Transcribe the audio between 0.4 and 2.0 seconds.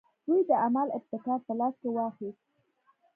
د عمل ابتکار په لاس کې